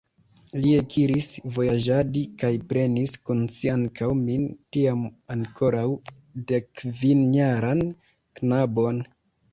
Li 0.61 0.69
ekiris 0.75 1.27
vojaĝadi 1.57 2.23
kaj 2.43 2.49
prenis 2.71 3.13
kun 3.27 3.43
si 3.57 3.71
ankaŭ 3.73 4.09
min, 4.23 4.49
tiam 4.77 5.03
ankoraŭ 5.35 5.87
dekkvinjaran 6.53 7.85
knabon. 8.41 9.09